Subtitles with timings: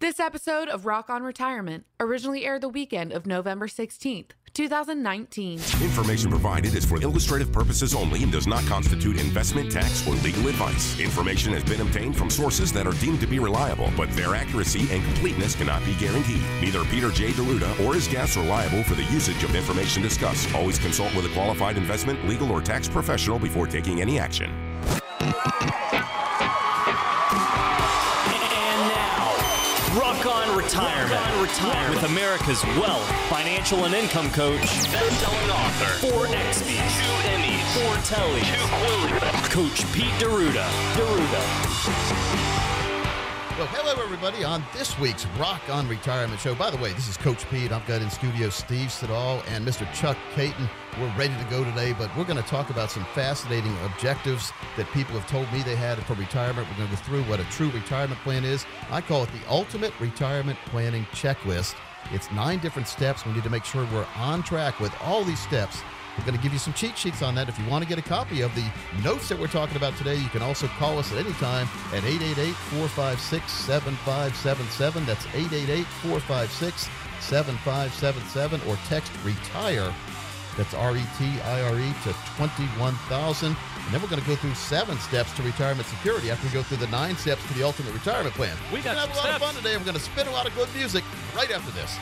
[0.00, 5.58] This episode of Rock on Retirement originally aired the weekend of November 16th, 2019.
[5.82, 10.48] Information provided is for illustrative purposes only and does not constitute investment, tax, or legal
[10.48, 10.98] advice.
[10.98, 14.88] Information has been obtained from sources that are deemed to be reliable, but their accuracy
[14.90, 16.40] and completeness cannot be guaranteed.
[16.62, 17.32] Neither Peter J.
[17.32, 20.54] D'Arruda or his guests are liable for the usage of information discussed.
[20.54, 24.50] Always consult with a qualified investment, legal, or tax professional before taking any action.
[30.70, 31.94] Retirement, Retirement.
[31.96, 34.60] with America's wealth, financial, and income coach,
[34.92, 40.70] best-selling author, four XBs, two Emmys, four Telly, two Quillies, Coach Pete D'Arruda.
[40.94, 42.09] D'Arruda.
[43.60, 46.54] Well, hello, everybody, on this week's Rock on Retirement show.
[46.54, 47.72] By the way, this is Coach Pete.
[47.72, 49.86] I've got in studio Steve Siddall and Mr.
[49.92, 50.66] Chuck Caton.
[50.98, 54.90] We're ready to go today, but we're going to talk about some fascinating objectives that
[54.92, 56.68] people have told me they had for retirement.
[56.70, 58.64] We're going to go through what a true retirement plan is.
[58.90, 61.74] I call it the ultimate retirement planning checklist.
[62.12, 63.26] It's nine different steps.
[63.26, 65.82] We need to make sure we're on track with all these steps
[66.18, 67.48] we're going to give you some cheat sheets on that.
[67.48, 68.64] If you want to get a copy of the
[69.02, 72.04] notes that we're talking about today, you can also call us at any time at
[72.04, 75.06] 888 456 7577.
[75.06, 76.88] That's 888 456
[77.20, 79.92] 7577 or text RETIRE.
[80.56, 83.48] That's R E T I R E to 21,000.
[83.48, 86.62] And then we're going to go through seven steps to retirement security after we go
[86.62, 88.56] through the nine steps to the ultimate retirement plan.
[88.72, 89.36] We got we're going to have a lot steps.
[89.36, 89.76] of fun today.
[89.76, 91.96] We're going to spin a lot of good music right after this.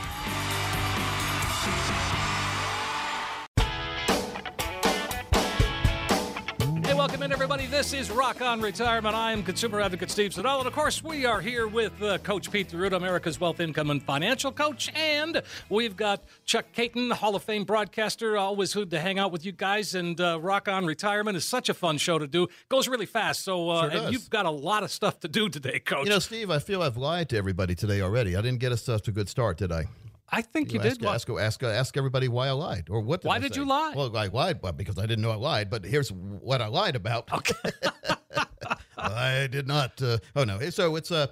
[7.19, 7.65] Welcome in, everybody.
[7.65, 9.13] This is Rock on Retirement.
[9.13, 10.59] I am consumer advocate Steve Siddall.
[10.59, 14.01] And of course, we are here with uh, Coach Pete D'Arruda, America's Wealth, Income, and
[14.01, 14.89] Financial Coach.
[14.95, 18.37] And we've got Chuck Caton, Hall of Fame broadcaster.
[18.37, 19.95] Always good to hang out with you guys.
[19.95, 22.47] And uh, Rock on Retirement is such a fun show to do.
[22.69, 23.43] Goes really fast.
[23.43, 26.05] So, uh, Sure and you've got a lot of stuff to do today, Coach.
[26.05, 28.37] You know, Steve, I feel I've lied to everybody today already.
[28.37, 29.87] I didn't get us off to a good start, did I?
[30.31, 31.07] I think you, ask, did.
[31.07, 33.23] Ask, ask, ask everybody why I lied, or what?
[33.23, 33.61] Why I did say?
[33.61, 33.93] you lie?
[33.95, 35.69] Well, I lied well, because I didn't know I lied.
[35.69, 37.31] But here's what I lied about.
[37.33, 37.53] Okay.
[38.97, 40.01] I did not.
[40.01, 40.59] Uh, oh no.
[40.69, 41.27] So it's Uh,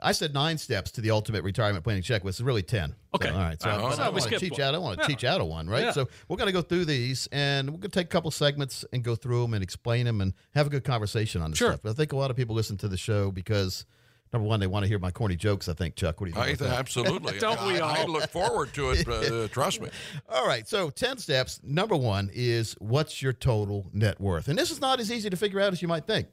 [0.00, 2.28] I said nine steps to the ultimate retirement planning checklist.
[2.30, 2.94] It's really ten.
[3.14, 3.28] Okay.
[3.28, 3.62] So, all right.
[3.62, 4.74] So, Uh, but so I want to teach out.
[4.74, 5.84] I want to teach out of one, right?
[5.84, 5.90] Yeah.
[5.92, 8.84] So we're going to go through these, and we're going to take a couple segments
[8.92, 11.70] and go through them and explain them and have a good conversation on this Sure.
[11.70, 11.80] stuff.
[11.82, 13.86] But I think a lot of people listen to the show because.
[14.34, 15.68] Number one, they want to hear my corny jokes.
[15.68, 16.20] I think, Chuck.
[16.20, 16.72] What do you think?
[16.72, 17.38] I, absolutely.
[17.38, 18.08] Don't we I, I all?
[18.08, 19.06] look forward to it.
[19.06, 19.90] Uh, trust me.
[20.28, 20.66] All right.
[20.66, 21.60] So 10 steps.
[21.62, 24.48] Number one is what's your total net worth?
[24.48, 26.26] And this is not as easy to figure out as you might think.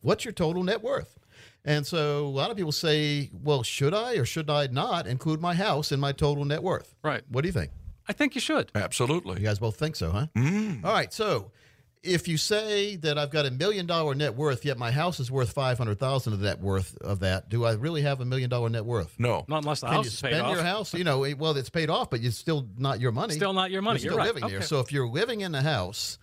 [0.00, 1.18] What's your total net worth?
[1.64, 5.40] And so a lot of people say, well, should I or should I not include
[5.40, 6.94] my house in my total net worth?
[7.02, 7.22] Right.
[7.30, 7.72] What do you think?
[8.08, 8.70] I think you should.
[8.76, 9.40] Absolutely.
[9.40, 10.26] You guys both think so, huh?
[10.36, 10.84] Mm.
[10.84, 11.12] All right.
[11.12, 11.50] So
[12.02, 15.30] if you say that I've got a million dollar net worth, yet my house is
[15.30, 18.68] worth 500,000 of the net worth of that, do I really have a million dollar
[18.70, 19.14] net worth?
[19.18, 19.44] No.
[19.48, 20.54] Not unless the Can house you is paid spend off.
[20.54, 20.94] your house?
[20.94, 23.34] You know, well, it's paid off, but it's still not your money.
[23.34, 24.00] Still not your money.
[24.00, 24.34] You're You're still right.
[24.34, 24.62] living there.
[24.62, 26.18] So if you're living in the house,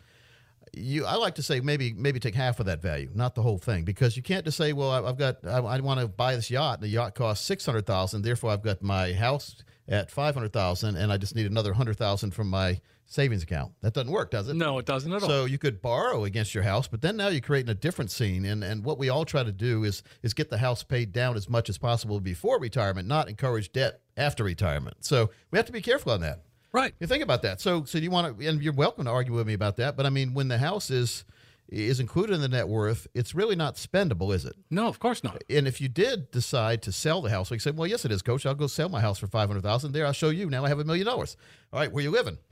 [0.74, 3.58] you I like to say maybe maybe take half of that value, not the whole
[3.58, 6.36] thing, because you can't just say, well, I- I've got I, I want to buy
[6.36, 9.56] this yacht, and the yacht costs six hundred thousand, therefore I've got my house
[9.88, 13.72] at five hundred thousand, and I just need another hundred thousand from my savings account.
[13.82, 14.56] That doesn't work, does it?
[14.56, 15.30] No, it doesn't at all.
[15.30, 18.46] So you could borrow against your house, but then now you're creating a different scene.
[18.46, 21.36] And and what we all try to do is is get the house paid down
[21.36, 24.98] as much as possible before retirement, not encourage debt after retirement.
[25.02, 26.42] So we have to be careful on that.
[26.74, 26.94] Right.
[27.00, 27.62] You think about that.
[27.62, 30.06] So so you want to and you're welcome to argue with me about that, but
[30.06, 31.24] I mean when the house is
[31.70, 34.56] is included in the net worth, it's really not spendable, is it?
[34.70, 35.44] No, of course not.
[35.50, 38.12] And if you did decide to sell the house, like you said, well, yes, it
[38.12, 38.46] is, Coach.
[38.46, 39.92] I'll go sell my house for five hundred thousand.
[39.92, 40.50] There, I'll show you.
[40.50, 41.38] Now I have a million dollars.
[41.74, 42.38] All right, where you living?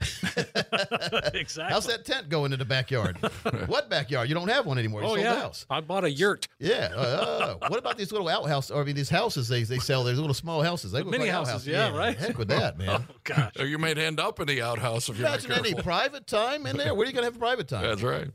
[1.32, 1.64] exactly.
[1.72, 3.16] How's that tent going in the backyard?
[3.66, 4.28] what backyard?
[4.28, 5.00] You don't have one anymore.
[5.00, 5.66] You Oh sold yeah, the house.
[5.70, 6.46] I bought a yurt.
[6.58, 6.90] Yeah.
[6.94, 8.70] Uh, what about these little outhouses?
[8.70, 10.04] Or I mean, these houses they, they sell.
[10.04, 10.92] There's little small houses.
[10.92, 11.68] They look mini like houses, outhouses.
[11.68, 12.16] yeah, right.
[12.16, 12.88] Heck with that, man.
[12.90, 13.52] Oh gosh.
[13.56, 16.76] You may end up in the outhouse if you're not Imagine any private time in
[16.76, 16.94] there.
[16.94, 17.82] Where are you going to have private time?
[17.84, 18.28] That's right.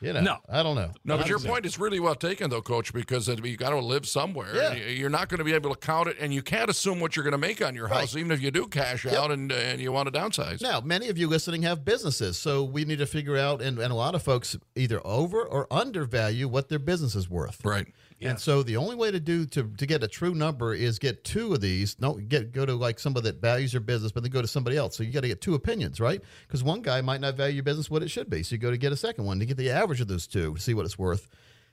[0.00, 0.36] You know, No.
[0.48, 0.92] I don't know.
[1.04, 4.06] No, but your point is really well taken, though, Coach, because you got to live
[4.06, 4.54] somewhere.
[4.54, 4.72] Yeah.
[4.74, 7.16] You- You're not going to be able to count it, and you can't assume what
[7.16, 8.20] you're going to make on your house, Right.
[8.20, 10.60] even if you do cash out and, and you want to downsize.
[10.62, 13.92] Now, many of you listening have businesses, so we need to figure out, and, and
[13.92, 17.64] a lot of folks either over or undervalue what their business is worth.
[17.64, 17.86] Right.
[18.20, 21.22] And so the only way to do to, to get a true number is get
[21.22, 21.94] two of these.
[21.94, 24.76] Don't get go to like somebody that values your business, but then go to somebody
[24.76, 24.96] else.
[24.96, 26.20] So you got to get two opinions, right?
[26.46, 28.42] Because one guy might not value your business what it should be.
[28.42, 30.54] So you go to get a second one to get the average of those two
[30.54, 31.28] to see what it's worth.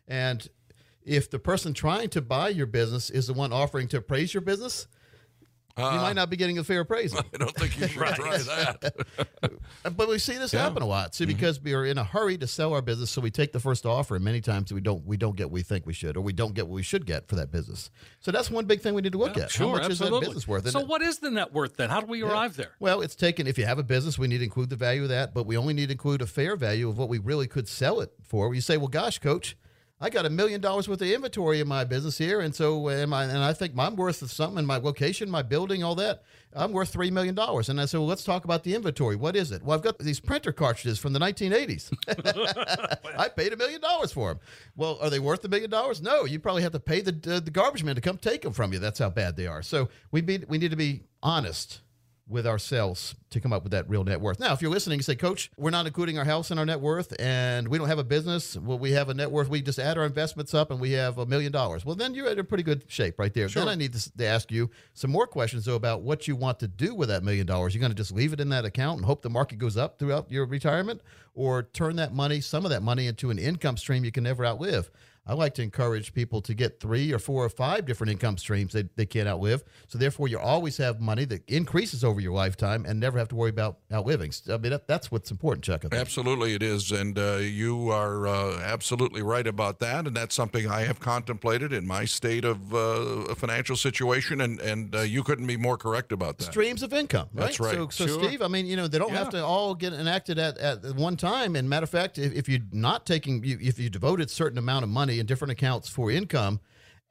[0.07, 0.47] And
[1.03, 4.41] if the person trying to buy your business is the one offering to appraise your
[4.41, 4.87] business,
[5.77, 6.13] you might uh-uh.
[6.13, 7.19] not be getting a fair appraisal.
[7.33, 8.95] I don't think you should try that.
[9.95, 10.61] But we see this Yeah.
[10.63, 11.13] happen a lot.
[11.13, 11.33] See, mm-hmm.
[11.33, 13.85] because we are in a hurry to sell our business, so we take the first
[13.85, 16.21] offer, and many times we don't we don't get what we think we should, or
[16.21, 17.89] we don't get what we should get for that business.
[18.19, 19.51] So that's one big thing we need to look at.
[19.51, 20.17] Sure, How much absolutely.
[20.17, 20.69] is that business worth?
[20.69, 21.89] So, And- what is the net worth then?
[21.89, 22.71] How do we arrive there?
[22.79, 23.45] Well, it's taken.
[23.45, 25.57] If you have a business, we need to include the value of that, but we
[25.57, 28.53] only need to include a fair value of what we really could sell it for.
[28.55, 29.57] You say, "Well, gosh, coach,
[30.01, 33.13] I got a million dollars worth of inventory in my business here, and so am
[33.13, 36.23] I, and I think I'm worth something in my location, my building, all that.
[36.53, 39.15] I'm worth three million dollars." And I said, "Well, let's talk about the inventory.
[39.15, 41.93] What is it?" Well, I've got these printer cartridges from the 1980s.
[43.17, 44.39] I paid a million dollars for them.
[44.75, 46.01] Well, are they worth a million dollars?
[46.01, 46.25] No.
[46.25, 48.73] You probably have to pay the uh, the garbage man to come take them from
[48.73, 48.79] you.
[48.79, 49.61] That's how bad they are.
[49.61, 51.79] So we be, we need to be honest
[52.27, 54.39] with ourselves to come up with that real net worth.
[54.39, 56.79] Now, if you're listening and say, Coach, we're not including our house in our net
[56.79, 59.77] worth and we don't have a business, well, we have a net worth, we just
[59.77, 61.85] add our investments up and we have a million dollars.
[61.85, 63.47] Well, then you're in a pretty good shape right there.
[63.47, 66.59] Then I need to, to ask you some more questions, though, about what you want
[66.59, 67.75] to do with that million dollars.
[67.75, 69.99] You're going to just leave it in that account and hope the market goes up
[69.99, 71.01] throughout your retirement
[71.35, 74.45] or turn that money, some of that money, into an income stream you can never
[74.45, 74.89] outlive.
[75.27, 78.73] I like to encourage people to get three or four or five different income streams
[78.73, 79.63] they, they can't outlive.
[79.87, 83.35] So therefore, you always have money that increases over your lifetime and never have to
[83.35, 84.31] worry about outliving.
[84.49, 85.85] I mean, that, that's what's important, Chuck.
[85.91, 90.07] Absolutely, it is, and uh, you are uh, absolutely right about that.
[90.07, 94.95] And that's something I have contemplated in my state of uh, financial situation, and and
[94.95, 96.45] uh, you couldn't be more correct about that.
[96.45, 97.45] Streams of income, right?
[97.45, 97.75] That's right.
[97.75, 98.23] So, so Sure.
[98.23, 101.17] Steve, I mean, you know, they don't have to all get enacted at, at one
[101.17, 101.55] time.
[101.55, 104.83] And matter of fact, if, if you're not taking, you, if you devoted certain amount
[104.83, 106.59] of money in different accounts for income,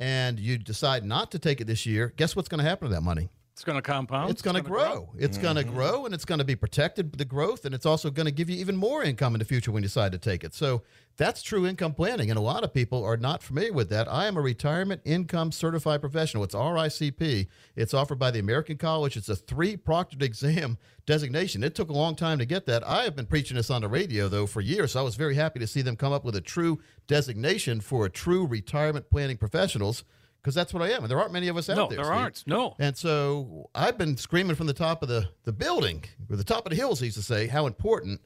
[0.00, 2.94] and you decide not to take it this year, guess what's going to happen to
[2.94, 3.30] that money?
[3.52, 4.30] It's going to compound.
[4.30, 5.10] it's going to gonna grow.
[5.16, 5.74] It's going to mm-hmm.
[5.74, 8.50] grow, and it's going to be protected the growth, and it's also going to give
[8.50, 10.54] you even more income in the future when you decide to take it.
[10.54, 10.82] So
[11.16, 14.10] that's true income planning, and a lot of people are not familiar with that.
[14.10, 16.42] I am a retirement income certified professional.
[16.44, 17.46] It's RICP.
[17.76, 19.16] It's offered by the American College.
[19.16, 20.76] It's a three proctored exam
[21.06, 21.62] designation.
[21.62, 22.86] It took a long time to get that.
[22.86, 25.34] I have been preaching this on the radio though for years, so I was very
[25.34, 29.36] happy to see them come up with a true designation for a true retirement planning
[29.36, 30.04] professionals.
[30.42, 31.96] Because that's what I am, and there aren't many of us out No, there.
[31.96, 32.14] there Steve.
[32.18, 32.46] aren't.
[32.46, 32.76] No.
[32.78, 36.66] And so I've been screaming from the top of the, the building, or the top
[36.66, 38.20] of the hills, he used to say, how important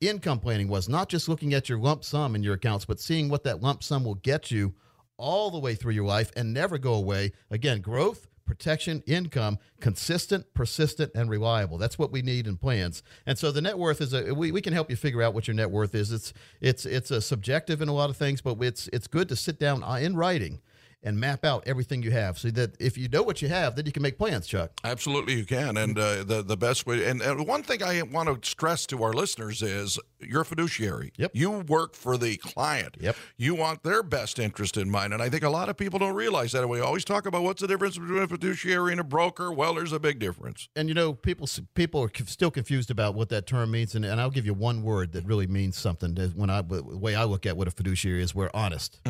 [0.00, 0.88] income planning was.
[0.88, 3.82] Not just looking at your lump sum in your accounts, but seeing what that lump
[3.82, 4.74] sum will get you
[5.16, 7.32] all the way through your life and never go away.
[7.50, 11.78] Again, growth, protection, income, consistent, persistent, and reliable.
[11.78, 13.02] That's what we need in plans.
[13.26, 15.48] And so the net worth is a we, we can help you figure out what
[15.48, 16.12] your net worth is.
[16.12, 19.36] It's it's it's a subjective in a lot of things, but it's it's good to
[19.36, 20.60] sit down uh, in writing
[21.06, 23.86] and map out everything you have so that if you know what you have, then
[23.86, 24.72] you can make plans, Chuck.
[24.82, 27.06] Absolutely, you can, and uh, the the best way.
[27.06, 31.12] And, and one thing I want to stress to our listeners is you're a fiduciary.
[31.16, 31.30] Yep.
[31.34, 32.96] You work for the client.
[33.00, 33.16] Yep.
[33.36, 36.14] You want their best interest in mind, and I think a lot of people don't
[36.14, 36.62] realize that.
[36.62, 39.52] And We always talk about what's the difference between a fiduciary and a broker.
[39.52, 40.68] Well, there's a big difference.
[40.74, 44.20] And you know, people people are still confused about what that term means, and, and
[44.20, 46.14] I'll give you one word that really means something.
[46.14, 49.00] That When I the way I look at what a fiduciary is, we're honest.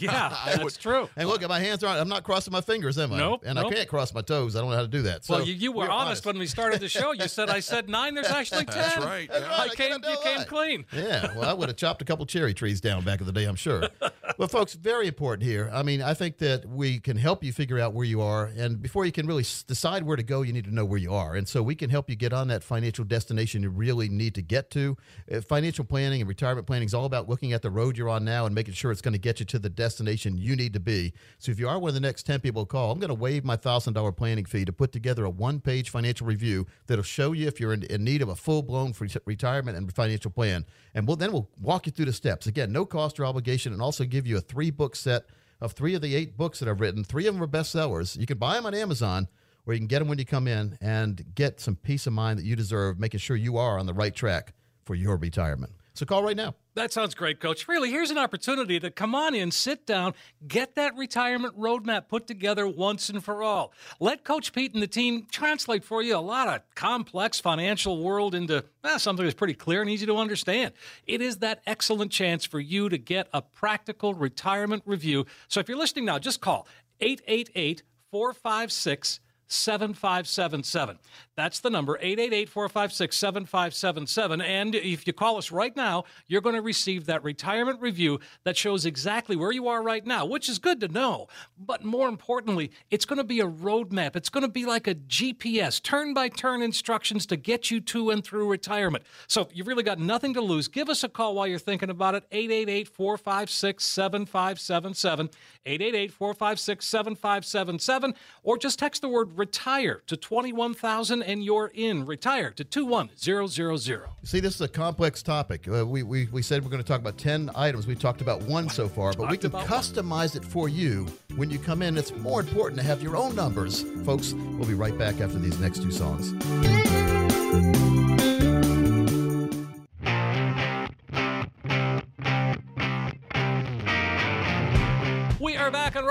[0.00, 1.08] Yeah, that's true.
[1.18, 2.00] And look, my hands aren't.
[2.00, 3.18] I'm not crossing my fingers, am I?
[3.18, 3.72] Nope, And nope.
[3.72, 4.54] I can't cross my toes.
[4.54, 5.24] I don't know how to do that.
[5.24, 7.12] So well, you, you were we're honest, when we started the show.
[7.12, 8.14] You said I said nine.
[8.14, 8.76] There's actually ten.
[8.76, 9.28] That's right.
[9.28, 9.58] That's right.
[9.58, 9.90] I I came.
[9.90, 10.84] cannot You came clean.
[11.08, 13.44] Yeah, well, I would have chopped a couple cherry trees down back in the day,
[13.44, 13.88] I'm sure.
[14.38, 15.70] well, folks, very important here.
[15.72, 18.80] I mean, I think that we can help you figure out where you are, and
[18.82, 21.34] before you can really decide where to go, you need to know where you are.
[21.34, 24.42] And so we can help you get on that financial destination you really need to
[24.42, 24.96] get to.
[25.32, 28.24] Uh, financial planning and retirement planning is all about looking at the road you're on
[28.24, 30.80] now and making sure it's going to get you to the destination you need to
[30.80, 30.97] be.
[31.38, 33.14] So if you are one of the next 10 people to call, I'm going to
[33.14, 37.32] waive my $1,000 planning fee to put together a one page financial review that'll show
[37.32, 38.94] you if you're in, in need of a full blown
[39.24, 40.64] retirement and financial plan.
[40.94, 42.46] And we'll, then we'll walk you through the steps.
[42.46, 45.26] Again, no cost or obligation, and also give you a three book set
[45.60, 47.04] of three of the eight books that I've written.
[47.04, 48.18] Three of them are bestsellers.
[48.18, 49.28] You can buy them on Amazon
[49.68, 52.38] or you can get them when you come in and get some peace of mind
[52.38, 55.72] that you deserve, making sure you are on the right track for your retirement.
[55.98, 56.54] So call right now.
[56.76, 57.66] That sounds great, Coach.
[57.66, 60.14] Really, here's an opportunity to come on in, sit down,
[60.46, 63.72] get that retirement roadmap put together once and for all.
[63.98, 68.36] Let Coach Pete and the team translate for you a lot of complex financial world
[68.36, 70.72] into eh, something that's pretty clear and easy to understand.
[71.04, 75.26] It is that excellent chance for you to get a practical retirement review.
[75.48, 76.68] So if you're listening now, just call
[77.00, 80.98] 888 456 7577.
[81.36, 84.40] That's the number 888 456 7577.
[84.40, 88.56] And if you call us right now, you're going to receive that retirement review that
[88.56, 91.28] shows exactly where you are right now, which is good to know.
[91.58, 94.16] But more importantly, it's going to be a roadmap.
[94.16, 98.10] It's going to be like a GPS, turn by turn instructions to get you to
[98.10, 99.04] and through retirement.
[99.26, 100.68] So you've really got nothing to lose.
[100.68, 105.30] Give us a call while you're thinking about it 888 456 7577.
[105.64, 108.14] 888 456 7577.
[108.42, 112.04] Or just text the word retire to 21,000 and you're in.
[112.04, 114.02] Retire to 21000.
[114.24, 115.66] See, this is a complex topic.
[115.68, 117.86] Uh, we, we, we said we're going to talk about 10 items.
[117.86, 121.58] We talked about one so far, but we can customize it for you when you
[121.58, 121.96] come in.
[121.96, 123.82] It's more important to have your own numbers.
[124.04, 126.34] Folks, we'll be right back after these next two songs.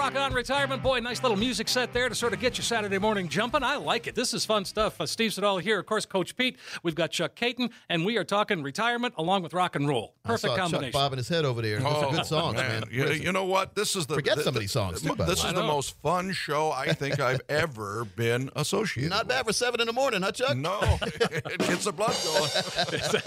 [0.08, 0.82] Rock On Retirement.
[0.82, 3.62] Boy, nice little music set there to sort of get your Saturday morning jumping.
[3.62, 4.16] I like it.
[4.16, 5.02] This is fun stuff.
[5.02, 6.58] Uh, Steve Siddall here, of course, Coach Pete.
[6.82, 10.16] We've got Chuck Caton, and we are talking retirement along with rock and roll.
[10.24, 10.94] Perfect I saw combination.
[10.94, 11.80] Chuck bobbing his head over there.
[11.80, 12.84] Those are good songs, man.
[12.86, 13.76] Oh, You, you know what?
[13.76, 16.32] This is the Forget the- some of these songs, too, This is the most fun
[16.32, 19.10] show I think I've ever been associated.
[19.10, 20.56] Not bad for 7 in the morning, huh, Chuck?
[20.56, 22.50] No, it gets the blood going.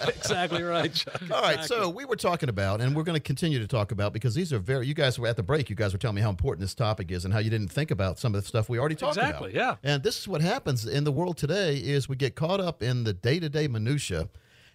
[0.17, 1.21] exactly right, Chuck.
[1.31, 1.77] All right, Exactly.
[1.77, 4.51] so we were talking about, and we're going to continue to talk about because these
[4.51, 4.87] are very.
[4.87, 5.69] You guys were at the break.
[5.69, 7.91] You guys were telling me how important this topic is and how you didn't think
[7.91, 9.29] about some of the stuff we already talked about.
[9.29, 9.77] Exactly, yeah.
[9.83, 13.05] And this is what happens in the world today: is we get caught up in
[13.05, 14.29] the day-to-day minutia,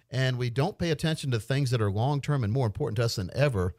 [0.09, 3.15] and we don't pay attention to things that are long-term and more important to us
[3.15, 3.75] than ever.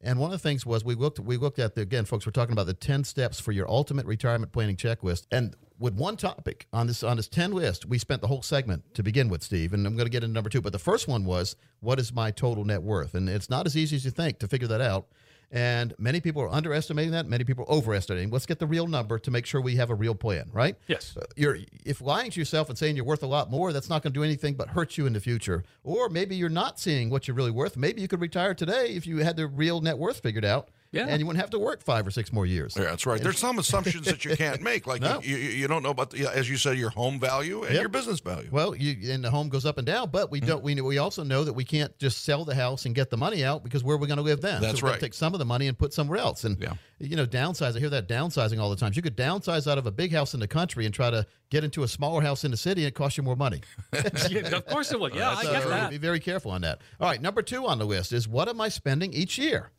[0.00, 2.24] And one of the things was we looked we looked at the again, folks.
[2.24, 5.26] We're talking about the ten steps for your ultimate retirement planning checklist.
[5.32, 8.94] And with one topic on this on this ten list, we spent the whole segment
[8.94, 9.72] to begin with, Steve.
[9.72, 10.60] And I'm going to get into number two.
[10.60, 13.14] But the first one was what is my total net worth?
[13.14, 15.08] And it's not as easy as you think to figure that out.
[15.50, 17.26] And many people are underestimating that.
[17.26, 18.30] Many people are overestimating.
[18.30, 20.76] Let's get the real number to make sure we have a real plan, right?
[20.88, 21.16] Yes.
[21.16, 24.02] Uh, You're if lying to yourself and saying you're worth a lot more, that's not
[24.02, 25.64] going to do anything but hurt you in the future.
[25.84, 27.76] Or maybe you're not seeing what you're really worth.
[27.76, 30.68] Maybe you could retire today if you had the real net worth figured out.
[30.90, 31.06] Yeah.
[31.08, 32.74] And you wouldn't have to work five or six more years.
[32.76, 33.20] Yeah, that's right.
[33.20, 35.20] There's some assumptions that you can't make, like No.
[35.22, 37.80] you, you, you don't know about, the, as you said, your home value and Yep.
[37.80, 38.48] your business value.
[38.50, 40.32] Well, you and the home goes up and down, but Mm-hmm.
[40.32, 40.62] we don't.
[40.62, 43.44] We we also know that we can't just sell the house and get the money
[43.44, 44.60] out because where are we going to live then?
[44.62, 45.00] That's so we're right.
[45.00, 46.72] Take some of the money and put somewhere else, and Yeah.
[46.98, 47.76] you know, downsize.
[47.76, 48.92] I hear that downsizing all the time.
[48.94, 51.64] You could downsize out of a big house in the country and try to get
[51.64, 53.60] into a smaller house in the city, and it costs you more money.
[53.92, 55.14] Yeah, of course it would.
[55.14, 55.90] Yeah, I So get that.
[55.90, 56.80] Be very careful on that.
[57.00, 59.70] All right, number two on the list is what am I spending each year?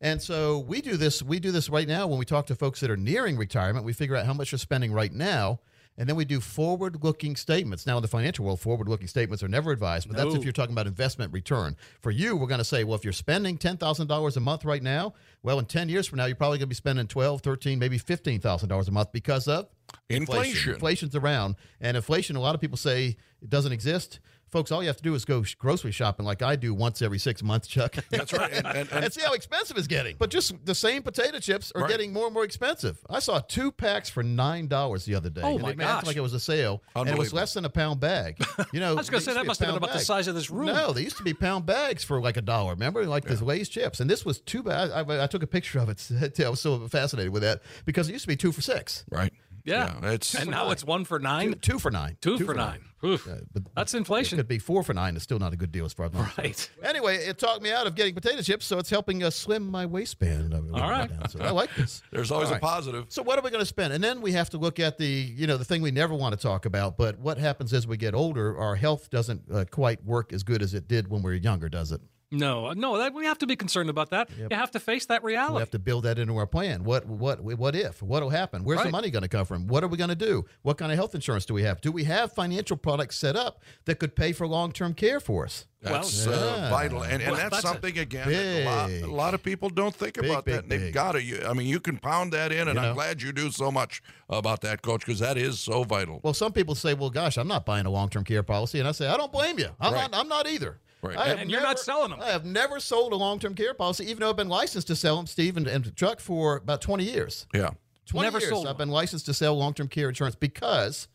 [0.00, 1.22] And so we do this.
[1.22, 3.84] We do this right now when we talk to folks that are nearing retirement.
[3.86, 5.60] We figure out how much you're spending right now,
[5.96, 7.86] and then we do forward-looking statements.
[7.86, 10.74] Now, in the financial world, forward-looking statements are never advised, but that's if you're talking
[10.74, 11.76] about investment return.
[12.02, 14.66] For you, we're going to say, well, if you're spending ten thousand dollars a month
[14.66, 17.40] right now, well, in ten years from now, you're probably going to be spending twelve,
[17.40, 19.68] thirteen, maybe fifteen thousand dollars a month because of
[20.10, 20.74] Inflation.
[20.74, 22.36] Inflation's around, and inflation.
[22.36, 24.20] A lot of people say it doesn't exist.
[24.56, 27.18] Folks, all you have to do is go grocery shopping like I do once every
[27.18, 27.94] six months, Chuck.
[28.10, 28.50] That's right.
[28.50, 30.16] And, and, and and see how expensive it's getting.
[30.18, 31.90] But just the same potato chips are Right.
[31.90, 32.96] getting more and more expensive.
[33.10, 35.42] I saw two packs for nine dollars the other day.
[35.44, 36.06] Oh, my it gosh.
[36.06, 38.38] like it was a sale, and it was less than a pound bag.
[38.72, 39.98] You know, I was gonna say that to be a must have been pound about
[39.98, 40.66] the size of this room.
[40.68, 42.72] No, they used to be pound bags for like a dollar.
[42.72, 44.90] Remember, like the Lay's chips, and this was two bags.
[44.90, 46.40] I, I took a picture of it.
[46.40, 49.04] I was so fascinated with that because it used to be two for six.
[49.10, 49.34] right.
[49.66, 49.94] Yeah.
[50.12, 51.52] it's and now it's one for nine.
[51.54, 52.16] Two, two for nine.
[52.20, 52.80] Two for nine.
[53.04, 53.28] Oof.
[53.52, 54.38] but That's It inflation.
[54.38, 55.14] could be four for nine.
[55.16, 56.26] It's still not a good deal as far as I'm.
[56.38, 56.70] Right.
[56.82, 59.84] Anyway, it talked me out of getting potato chips, so it's helping uh, slim my
[59.86, 60.54] waistband.
[60.54, 61.08] All right.
[61.08, 61.28] down.
[61.28, 62.02] So I like this.
[62.10, 63.06] There's always All a positive.
[63.08, 63.92] So what are we going to spend?
[63.92, 66.34] And then we have to look at the, you know, the thing we never want
[66.34, 66.96] to talk about.
[66.96, 68.56] But what happens as we get older?
[68.58, 71.68] Our health doesn't uh, quite work as good as it did when we were younger,
[71.68, 72.00] does it?
[72.32, 74.28] No, no, that, we have to be concerned about that.
[74.36, 75.54] You have to face that reality.
[75.54, 76.82] We have to build that into our plan.
[76.82, 78.02] What, what, what if?
[78.02, 78.64] What'll happen?
[78.64, 79.68] Where's the money going to come from?
[79.68, 80.44] What are we going to do?
[80.62, 81.80] What kind of health insurance do we have?
[81.80, 85.66] Do we have financial products set up that could pay for long-term care for us?
[85.82, 86.70] That's Well, uh, yeah.
[86.70, 88.28] vital, and, and Well, that's, that's a something again.
[88.28, 90.62] that a, lot, a lot of people don't think big, about big, that.
[90.64, 91.48] And they've got to.
[91.48, 92.88] I mean, you can pound that in, and You know?
[92.88, 96.20] I'm glad you do so much about that, Coach, because that is so vital.
[96.24, 98.92] Well, some people say, "Well, gosh, I'm not buying a long-term care policy," and I
[98.92, 99.68] say, "I don't blame you.
[99.78, 100.10] I'm Right.
[100.10, 100.18] not.
[100.20, 101.16] I'm not either." Right.
[101.16, 102.20] I have And you're not selling them.
[102.20, 105.16] I have never sold a long-term care policy, even though I've been licensed to sell
[105.16, 107.46] them, Steve and, and Chuck, for about 20 years.
[107.54, 107.70] yeah.
[108.06, 111.08] 20 Never years sold I've been licensed to sell long-term care insurance because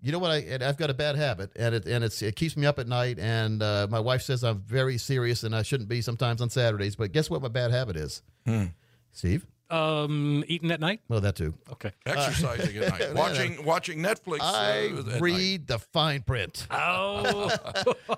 [0.00, 2.36] you know what I and I've got a bad habit and it and it's it
[2.36, 5.62] keeps me up at night and uh, my wife says I'm very serious and I
[5.62, 8.22] shouldn't be sometimes on Saturdays but guess what my bad habit is
[9.10, 11.00] Steve Um, eating at night.
[11.08, 11.92] well that too Okay.
[12.04, 14.40] Exercising at night, watching watching Netflix.
[14.40, 15.20] uh, I at night.
[15.20, 17.50] read the fine print Oh,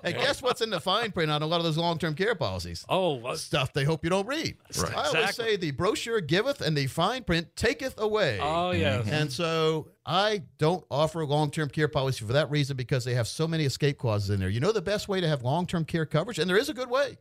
[0.03, 2.85] and guess what's in the fine print on a lot of those long-term care policies
[2.89, 4.95] oh, uh, stuff they hope you don't read Right.
[4.95, 9.01] I always say the brochure giveth and the fine print taketh away oh, yeah.
[9.05, 13.13] And so I don't offer a long term care policy for that reason because they
[13.15, 14.49] have so many escape clauses in there.
[14.49, 16.73] You know the best way to have long term care coverage, and there is a
[16.73, 17.17] good way.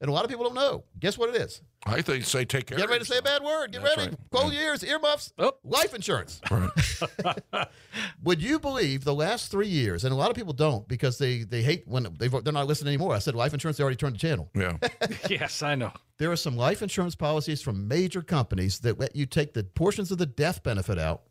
[0.00, 0.84] And a lot of people don't know.
[0.98, 1.60] Guess what it is?
[1.84, 2.78] I think say take care.
[2.78, 3.72] Get of ready to say a bad word.
[3.72, 4.10] Get That's ready.
[4.10, 4.30] right.
[4.30, 4.54] Close mm.
[4.54, 5.32] your ears, earmuffs.
[5.38, 5.52] Oh.
[5.62, 6.40] Life insurance.
[8.22, 11.42] Would you believe the last three years, and a lot of people don't because they,
[11.42, 13.14] they hate when they, they're not listening anymore.
[13.14, 14.50] I said life insurance, they already turned the channel.
[14.54, 14.78] Yeah.
[15.28, 15.92] yes, I know.
[16.16, 20.10] There are some life insurance policies from major companies that let you take the portions
[20.10, 21.22] of the death benefit out,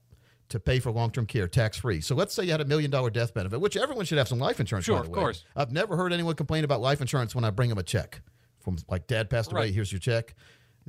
[0.49, 2.01] to pay for long term care tax free.
[2.01, 4.39] So let's say you had a million dollar death benefit, which everyone should have some
[4.39, 4.83] life insurance.
[4.83, 5.45] Sure, by the of course.
[5.55, 8.21] I've never heard anyone complain about life insurance when I bring them a check
[8.59, 9.61] from like dad passed away.
[9.61, 9.73] Right.
[9.73, 10.35] Here's your check.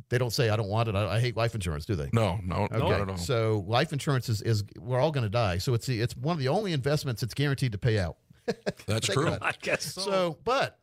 [0.08, 0.94] They don't say I don't want it.
[0.94, 2.08] I, I hate life insurance, do they?
[2.12, 3.16] No, no, not at all.
[3.16, 5.58] So life insurance is, is we're all going to die.
[5.58, 8.16] So it's the, it's one of the only investments that's guaranteed to pay out.
[8.86, 9.36] That's true.
[9.40, 10.00] I guess so.
[10.00, 10.78] So, but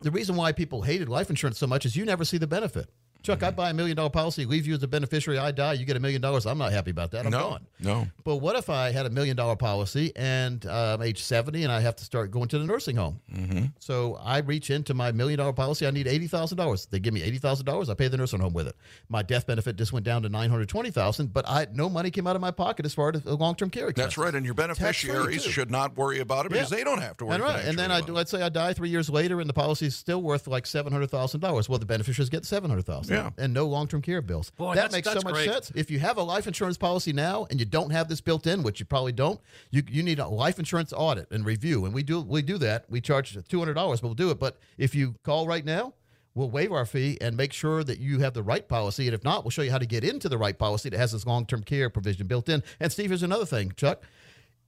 [0.00, 2.88] the reason why people hated life insurance so much is you never see the benefit.
[3.24, 5.84] Chuck, I buy a million dollar policy, leave you as a beneficiary, I die, you
[5.86, 6.44] get a million dollars.
[6.46, 7.24] I'm not happy about that.
[7.24, 7.66] I'm No, gone.
[7.80, 8.06] no.
[8.22, 11.80] But what if I had a million dollar policy and I'm age 70 and I
[11.80, 13.20] have to start going to the nursing home?
[13.32, 13.64] Mm-hmm.
[13.80, 15.86] So I reach into my million dollar policy.
[15.86, 16.90] I need $80,000.
[16.90, 17.88] They give me $80,000.
[17.88, 18.76] I pay the nursing home with it.
[19.08, 22.42] My death benefit just went down to 920000 but I no money came out of
[22.42, 24.16] my pocket as far as long term care expenses.
[24.16, 24.34] That's right.
[24.34, 26.78] And your beneficiaries should not worry about it because Yeah.
[26.78, 27.36] they don't have to worry.
[27.36, 29.86] And right, and then I let's say I die three years later, and the policy
[29.86, 31.68] is still worth like seven hundred thousand dollars.
[31.68, 33.30] Well, the beneficiaries get seven hundred thousand, Yeah.
[33.38, 34.50] and no long term care bills.
[34.50, 35.50] Boy, that that's- makes so much great.
[35.50, 35.72] sense.
[35.74, 38.62] If you have a life insurance policy now and you don't have this built in,
[38.62, 39.40] which you probably don't,
[39.70, 42.84] you you need a life insurance audit and review, and we do we do that.
[42.88, 44.38] We charge two hundred dollars, but we'll do it.
[44.38, 45.94] But if you call right now.
[46.36, 49.06] We'll waive our fee and make sure that you have the right policy.
[49.06, 51.12] And if not, we'll show you how to get into the right policy that has
[51.12, 52.64] this long term care provision built in.
[52.80, 54.02] And Steve, here's another thing, Chuck.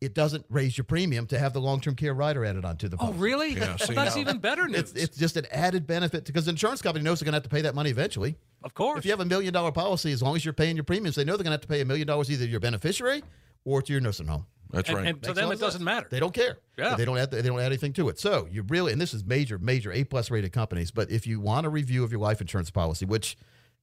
[0.00, 2.96] It doesn't raise your premium to have the long term care rider added onto the
[2.96, 3.14] policy.
[3.14, 3.24] oh, policy.
[3.24, 3.54] really?
[3.54, 4.20] Yeah, see That's now.
[4.20, 4.80] even better news.
[4.80, 7.44] It's, it's just an added benefit because the insurance company knows they're going to have
[7.44, 8.36] to pay that money eventually.
[8.62, 8.98] of course.
[8.98, 11.24] If you have a million dollar policy, as long as you're paying your premiums, they
[11.24, 13.22] know they're going to have to pay a million dollars either to your beneficiary
[13.64, 14.46] or to your nursing home.
[14.70, 15.06] That's and, right.
[15.06, 16.08] and to them, it doesn't matter.
[16.10, 16.58] They don't care.
[16.76, 16.96] Yeah.
[16.96, 17.30] They don't add.
[17.30, 18.18] They don't add anything to it.
[18.18, 20.90] So you really, and this is major, major A plus rated companies.
[20.90, 23.36] But if you want a review of your life insurance policy, which,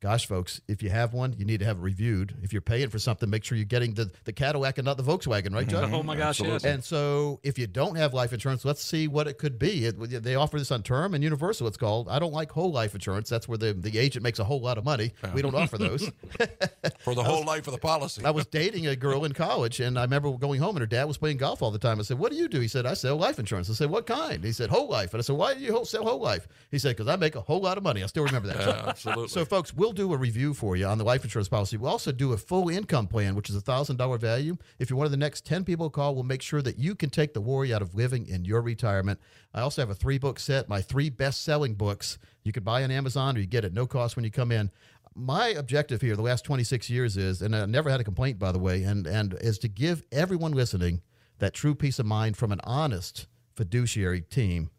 [0.03, 2.35] gosh, folks, if you have one, you need to have it reviewed.
[2.43, 5.03] If you're paying for something, make sure you're getting the the Cadillac and not the
[5.03, 5.85] Volkswagen, right, Chuck?
[5.85, 5.95] Mm-hmm.
[5.95, 6.65] oh my gosh, yes.
[6.65, 9.85] And so, if you don't have life insurance, let's see what it could be.
[9.85, 11.67] It, they offer this on term and universal.
[11.67, 12.09] It's called.
[12.09, 13.29] I don't like whole life insurance.
[13.29, 15.13] That's where the, the agent makes a whole lot of money.
[15.33, 16.03] We don't offer those.
[16.99, 18.25] For the whole life of the policy.
[18.25, 21.05] I was dating a girl in college, and I remember going home, and her dad
[21.05, 21.99] was playing golf all the time.
[21.99, 24.05] I said, "What do you do?" He said, "I sell life insurance." I said, "What
[24.05, 26.77] kind?" He said, "Whole life." And I said, "Why do you sell whole life?" He
[26.77, 28.59] said, "Because I make a whole lot of money." I still remember that.
[28.59, 29.29] Yeah, absolutely.
[29.29, 31.77] So, folks, we'll do a review for you on the life insurance policy.
[31.77, 34.57] We'll also do a full income plan, which is a thousand dollar value.
[34.79, 37.09] If you're one of the next ten people call, we'll make sure that you can
[37.09, 39.19] take the worry out of living in your retirement.
[39.53, 42.17] I also have a three book set, my three best selling books.
[42.43, 44.71] You can buy on Amazon or you get at no cost when you come in.
[45.15, 48.51] My objective here, the last 26 years, is, and I never had a complaint, by
[48.51, 51.01] the way, and and is to give everyone listening
[51.39, 54.69] that true peace of mind from an honest fiduciary team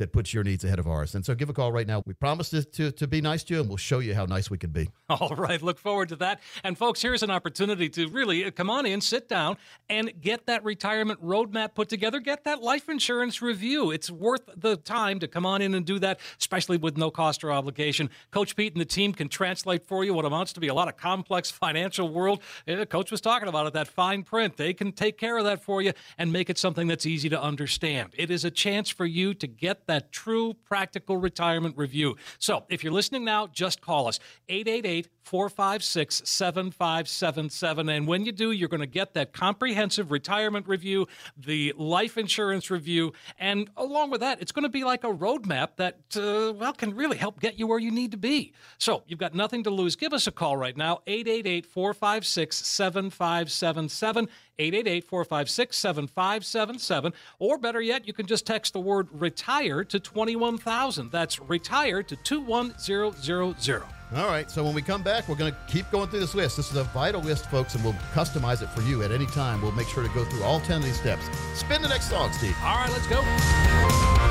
[0.00, 1.14] that puts your needs ahead of ours.
[1.14, 2.02] And so give a call right now.
[2.04, 4.50] We promise to, to, to be nice to you, and we'll show you how nice
[4.50, 4.88] we can be.
[5.10, 6.40] All right, look forward to that.
[6.64, 9.56] And folks, here's an opportunity to really uh, come on in, sit down,
[9.88, 12.18] and get that retirement roadmap put together.
[12.18, 13.90] Get that life insurance review.
[13.90, 17.44] It's worth the time to come on in and do that, especially with no cost
[17.44, 18.08] or obligation.
[18.30, 20.88] Coach Pete and the team can translate for you what amounts to be a lot
[20.88, 22.42] of complex financial world.
[22.66, 24.56] Uh, Coach was talking about it, that fine print.
[24.56, 27.40] They can take care of that for you and make it something that's easy to
[27.40, 28.14] understand.
[28.16, 32.16] It is a chance for you to get that true practical retirement review.
[32.38, 37.88] So if you're listening now, just call us 888 456 7577.
[37.88, 42.70] And when you do, you're going to get that comprehensive retirement review, the life insurance
[42.70, 46.72] review, and along with that, it's going to be like a roadmap that, uh, well,
[46.72, 48.52] can really help get you where you need to be.
[48.78, 49.96] So you've got nothing to lose.
[49.96, 54.28] Give us a call right now 888 456 7577.
[54.60, 57.12] 888 456 7577.
[57.38, 61.10] Or better yet, you can just text the word retire to 21000.
[61.10, 63.82] That's retire to 21000.
[64.16, 64.50] All right.
[64.50, 66.56] So when we come back, we're going to keep going through this list.
[66.56, 69.62] This is a vital list, folks, and we'll customize it for you at any time.
[69.62, 71.24] We'll make sure to go through all 10 of these steps.
[71.54, 72.56] Spin the next song, Steve.
[72.62, 74.29] All right, let's go.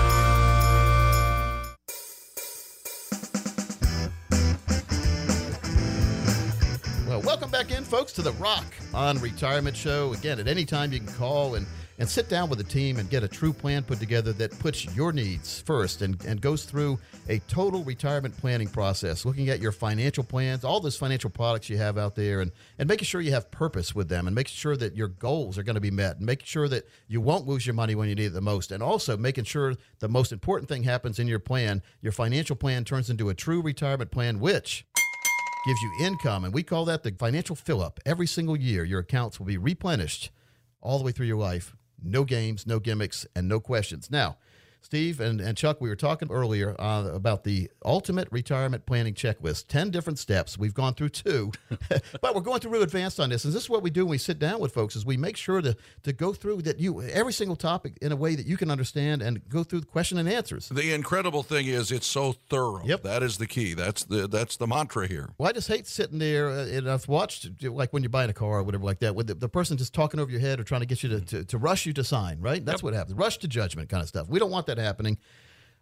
[7.59, 10.13] Back in, folks, to the Rock on Retirement Show.
[10.13, 11.67] Again, at any time you can call and,
[11.97, 14.85] and sit down with a team and get a true plan put together that puts
[14.95, 19.73] your needs first and, and goes through a total retirement planning process, looking at your
[19.73, 23.33] financial plans, all those financial products you have out there, and, and making sure you
[23.33, 26.15] have purpose with them and making sure that your goals are going to be met
[26.15, 28.71] and making sure that you won't lose your money when you need it the most.
[28.71, 31.83] And also making sure the most important thing happens in your plan.
[32.01, 34.85] Your financial plan turns into a true retirement plan, which
[35.65, 37.99] gives you income, and we call that the financial fill up.
[38.05, 40.31] Every single year, your accounts will be replenished
[40.81, 41.75] all the way through your life.
[42.01, 44.09] No games, no gimmicks, and no questions.
[44.09, 44.37] Now,
[44.81, 49.67] Steve and, and Chuck, we were talking earlier uh, about the ultimate retirement planning checklist
[49.67, 50.57] 10 different steps.
[50.57, 51.51] We've gone through two,
[52.21, 53.45] but we're going through real advanced on this.
[53.45, 55.37] And this is what we do when we sit down with folks is we make
[55.37, 58.57] sure to, to go through that you every single topic in a way that you
[58.57, 60.69] can understand and go through the question and answers.
[60.69, 62.81] The incredible thing is it's so thorough.
[62.83, 63.03] Yep.
[63.03, 63.73] That is the key.
[63.73, 65.29] That's the that's the mantra here.
[65.37, 68.33] Well, I just hate sitting there, uh, and I've watched, like when you're buying a
[68.33, 70.63] car or whatever like that, with the, the person just talking over your head or
[70.63, 72.63] trying to get you to, to, to rush you to sign, right?
[72.63, 73.17] That's what happens.
[73.17, 74.27] Rush to judgment kind of stuff.
[74.29, 75.17] We don't want that happening.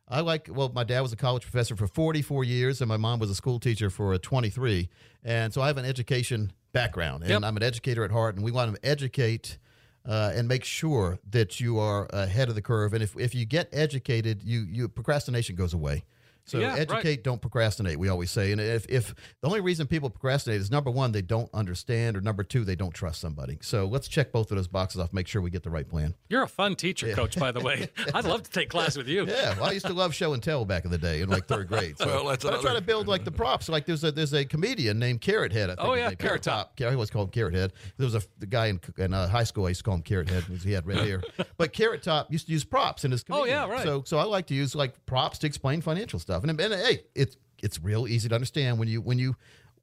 [0.09, 3.19] I like, well, my dad was a college professor for 44 years, and my mom
[3.19, 4.89] was a school teacher for uh, 23.
[5.23, 7.43] And so I have an education background, and Yep.
[7.43, 9.57] I'm an educator at heart, and we want to educate.
[10.05, 12.93] Uh, and make sure that you are ahead of the curve.
[12.93, 16.05] And if, if you get educated, you, you procrastination goes away.
[16.47, 16.79] So Yeah, right.
[16.79, 17.99] educate, don't procrastinate.
[17.99, 21.21] We always say, and if, if the only reason people procrastinate is number one, they
[21.21, 23.57] don't understand, or number two, they don't trust somebody.
[23.61, 25.11] So let's check both of those boxes off.
[25.13, 26.15] Make sure we get the right plan.
[26.29, 27.89] You're a fun teacher, coach, by the way.
[28.13, 29.25] I'd love to take class with you.
[29.27, 31.47] Yeah, well, I used to love show and tell back in the day in like
[31.47, 31.97] third grade.
[31.97, 33.67] So Well, that's but I try to build like the props.
[33.69, 35.69] Like there's a there's a comedian named Carrot Head.
[35.69, 36.15] I think Oh, yeah, name.
[36.17, 36.75] Carrot Top.
[36.77, 37.73] Carrot was called Carrot Head.
[37.97, 39.65] There was a the guy in, in uh, high school.
[39.65, 41.21] I used to call him Carrot Head because he had red hair.
[41.57, 43.83] But Carrot Top used to use props in his Oh, yeah, right.
[43.83, 46.36] So so I like to use like props to explain financial stuff.
[46.43, 49.35] And, and hey, it's it's real easy to understand when you when you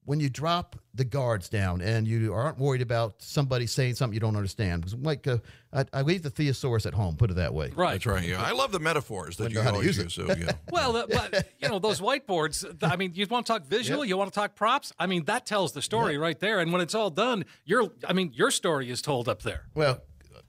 [0.06, 4.20] when you drop the guards down and you aren't worried about somebody saying something you
[4.20, 4.82] don't understand.
[4.82, 5.38] Because like uh,
[5.72, 7.16] I, I leave the thesaurus at home.
[7.16, 7.72] Put it that way.
[7.74, 7.92] Right.
[7.92, 8.22] That's right.
[8.22, 8.42] Yeah.
[8.42, 10.14] I love the metaphors that know you how to always use use.
[10.14, 10.52] So, yeah.
[10.70, 12.82] Well, the, but you know those whiteboards.
[12.82, 14.92] I mean, you want to talk visual, you want to talk props.
[14.98, 16.60] I mean, that tells the story right there.
[16.60, 19.62] And when it's all done, your, I mean, your story is told up there.
[19.74, 20.02] Well,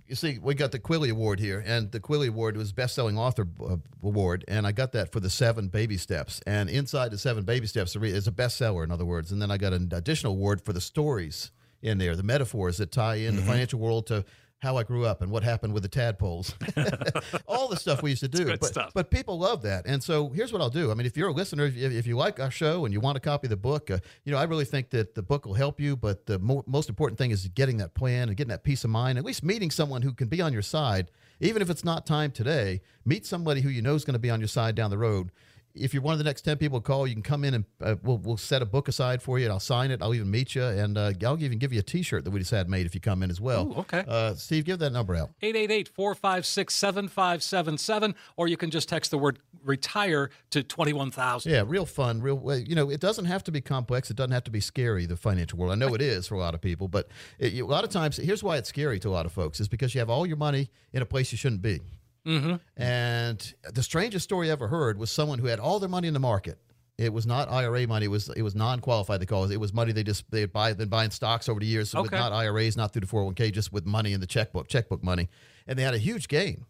[0.07, 3.47] you see, we got the Quilly Award here, and the Quilly Award was Best-Selling Author
[3.59, 6.41] uh, Award, and I got that for the Seven Baby Steps.
[6.45, 9.31] And inside the Seven Baby Steps is a bestseller, in other words.
[9.31, 12.91] And then I got an additional award for the stories in there, the metaphors that
[12.91, 14.25] tie in the financial world to
[14.59, 16.55] how I grew up and what happened with the tadpoles,
[17.47, 18.45] all the stuff we used to do.
[18.45, 18.91] good but, stuff.
[18.93, 20.91] but people love that, and so here's what I'll do.
[20.91, 23.17] I mean, if you're a listener, if, if you like our show and you want
[23.17, 25.53] a copy of the book, uh, you know, I really think that the book will
[25.53, 25.95] help you.
[25.95, 28.89] But the mo- most important thing is getting that plan and getting that peace of
[28.89, 29.17] mind.
[29.17, 32.31] At least meeting someone who can be on your side, even if it's not time
[32.31, 32.81] today.
[33.05, 35.31] Meet somebody who you know is going to be on your side down the road.
[35.75, 37.65] If you're one of the next ten people to call, you can come in and
[37.81, 40.01] uh, we'll, we'll set a book aside for you, and I'll sign it.
[40.01, 42.51] I'll even meet you, and uh, I'll even give you a T-shirt that we just
[42.51, 43.67] had made if you come in as well.
[43.67, 44.03] Ooh, okay.
[44.07, 45.31] Uh, Steve, give that number out.
[45.41, 51.51] 888 456 7577, or you can just text the word retire to 21,000.
[51.51, 52.35] Yeah, real fun, real.
[52.35, 54.09] well, You know, it doesn't have to be complex.
[54.09, 55.05] It doesn't have to be scary.
[55.05, 55.71] The financial world.
[55.71, 57.09] I know it is for a lot of people, but
[57.39, 59.59] it, you- a lot of times, here's why it's scary to a lot of folks:
[59.59, 61.81] is because you have all your money in a place you shouldn't be.
[62.25, 62.55] Mm-hmm.
[62.81, 66.13] And the strangest story I ever heard was someone who had all their money in
[66.13, 66.57] the market.
[66.97, 68.05] It was not IRA money.
[68.05, 69.19] It was it was non-qualified.
[69.19, 69.51] They call it.
[69.51, 71.89] It was money they just they had buy been buying stocks over the years.
[71.89, 72.21] So with Okay.
[72.21, 75.27] not IRAs, not through the 401k, just with money in the checkbook, checkbook money,
[75.67, 76.65] and they had a huge gain.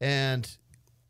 [0.00, 0.50] And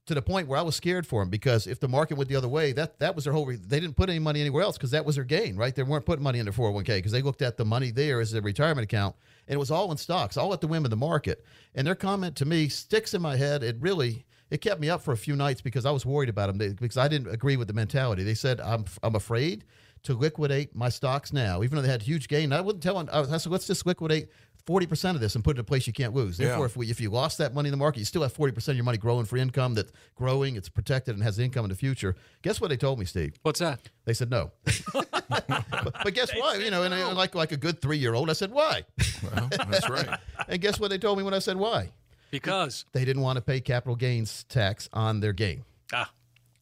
[0.07, 2.37] to the point where I was scared for them because if the market went the
[2.37, 3.47] other way, that that was their whole.
[3.47, 5.75] Re- they didn't put any money anywhere else because that was their gain, right?
[5.75, 8.35] They weren't putting money in their 401k because they looked at the money there as
[8.35, 9.15] a retirement account,
[9.47, 11.45] and it was all in stocks, all at the whim of the market.
[11.75, 13.63] And their comment to me sticks in my head.
[13.63, 16.49] It really it kept me up for a few nights because I was worried about
[16.49, 18.25] them they, because I didn't agree with the mentality.
[18.25, 19.65] They said I'm I'm afraid
[20.03, 22.53] to liquidate my stocks now, even though they had huge gain.
[22.53, 23.09] I wouldn't tell them.
[23.13, 24.29] I, was, I said let's just liquidate.
[24.71, 26.37] 40% of this and put it in a place you can't lose.
[26.37, 26.67] Therefore, Yeah.
[26.67, 28.77] if, we, if you lost that money in the market, you still have 40% of
[28.77, 32.15] your money growing for income that's growing, it's protected, and has income in the future.
[32.43, 33.35] Guess what they told me, Steve?
[33.43, 33.89] What's that?
[34.05, 34.53] They said no.
[34.93, 36.61] but, but guess what?
[36.61, 38.85] You know, and I, like like a good three year old, I said why?
[39.23, 40.09] Well, that's right.
[40.49, 41.91] and guess what they told me when I said why?
[42.31, 45.65] Because, They didn't want to pay capital gains tax on their gain.
[45.93, 46.13] ah,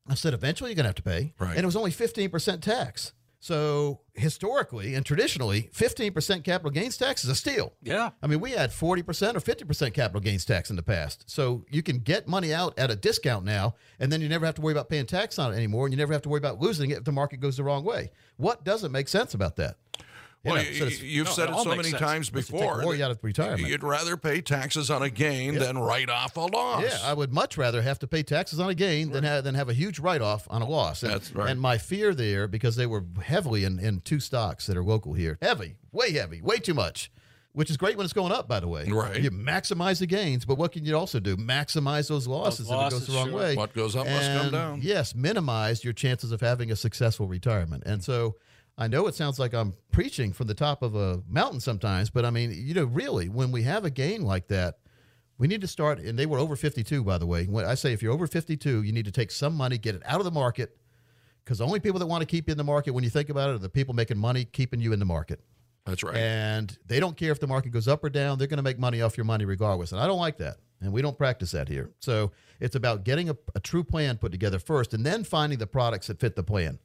[0.08, 1.50] I said eventually you're going to have to pay, Right.
[1.50, 3.12] and it was only 15% tax.
[3.40, 7.72] So historically and traditionally, 15% capital gains tax is a steal.
[7.82, 8.10] yeah.
[8.22, 8.98] I mean, we had 40%
[9.36, 11.24] or 50% capital gains tax in the past.
[11.30, 14.56] So you can get money out at a discount now, and then you never have
[14.56, 16.60] to worry about paying tax on it anymore, and you never have to worry about
[16.60, 18.10] losing it if the market goes the wrong way.
[18.36, 19.76] What doesn't make sense about that?
[20.48, 22.00] You Well, know, y- so it's- you've no, said it it so many sense.
[22.00, 22.82] times Let's take before.
[22.82, 23.68] more out of retirement.
[23.68, 26.82] You'd rather pay taxes on a gain than write off a loss.
[26.82, 29.54] Yeah, I would much rather have to pay taxes on a gain than have, than
[29.54, 31.02] have a huge write off on a loss.
[31.02, 31.50] And, That's right.
[31.50, 35.14] And my fear there, because they were heavily in, in two stocks that are local
[35.14, 37.10] here, heavy, way heavy, way too much.
[37.54, 38.84] Which is great when it's going up, by the way.
[38.88, 39.20] Right.
[39.20, 41.36] You maximize the gains, but what can you also do?
[41.36, 43.36] Maximize those losses if it goes the wrong sure.
[43.36, 43.56] way.
[43.56, 44.80] What goes up must come down.
[44.82, 47.82] Yes, minimize your chances of having a successful retirement.
[47.84, 48.36] And so
[48.80, 52.24] I know it sounds like I'm preaching from the top of a mountain sometimes, but
[52.24, 54.78] I mean, you know, really, when we have a gain like that,
[55.36, 55.98] we need to start.
[55.98, 57.46] And they were over 52, by the way.
[57.46, 60.02] When I say if you're over 52, you need to take some money, get it
[60.04, 60.76] out of the market,
[61.44, 63.30] because the only people that want to keep you in the market, when you think
[63.30, 65.40] about it, are the people making money keeping you in the market.
[65.84, 66.16] That's right.
[66.16, 68.38] And they don't care if the market goes up or down.
[68.38, 69.90] They're going to make money off your money regardless.
[69.90, 70.58] And I don't like that.
[70.80, 71.90] And we don't practice that here.
[71.98, 75.66] So it's about getting a, a true plan put together first and then finding the
[75.66, 76.78] products that fit the plan.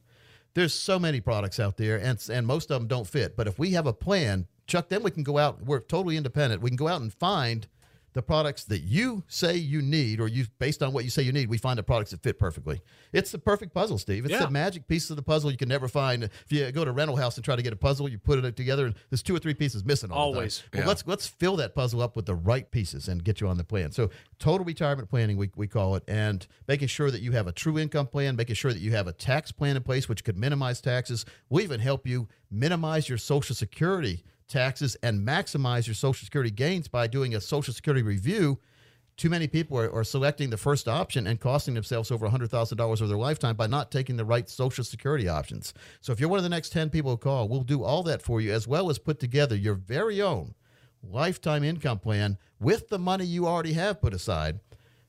[0.54, 3.36] There's so many products out there, and, and most of them don't fit.
[3.36, 5.62] But if we have a plan, Chuck, then we can go out.
[5.62, 6.62] We're totally independent.
[6.62, 7.66] We can go out and find
[8.14, 11.32] the products that you say you need, or you based on what you say you
[11.32, 12.80] need, we find the products that fit perfectly.
[13.12, 14.24] It's the perfect puzzle, Steve.
[14.24, 14.44] It's Yeah.
[14.46, 16.22] the magic piece of the puzzle you can never find.
[16.24, 18.42] If you go to a rental house and try to get a puzzle, you put
[18.42, 20.10] it together, and there's two or three pieces missing.
[20.12, 20.38] All the time.
[20.38, 20.62] Always.
[20.72, 20.88] Well, Yeah.
[20.88, 23.64] let's let's fill that puzzle up with the right pieces and get you on the
[23.64, 23.90] plan.
[23.92, 27.52] So total retirement planning, we, we call it, and making sure that you have a
[27.52, 30.38] true income plan, making sure that you have a tax plan in place, which could
[30.38, 31.24] minimize taxes.
[31.50, 36.88] We even help you minimize your Social Security taxes and maximize your Social Security gains
[36.88, 38.58] by doing a Social Security review.
[39.16, 43.06] Too many people are, are selecting the first option and costing themselves over $100,000 over
[43.06, 45.72] their lifetime by not taking the right Social Security options.
[46.00, 48.22] So, if you're one of the next 10 people who call, we'll do all that
[48.22, 50.54] for you as well as put together your very own
[51.02, 54.60] lifetime income plan with the money you already have put aside,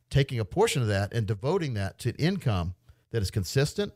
[0.09, 2.75] taking a portion of that and devoting that to income
[3.11, 3.93] that is consistent,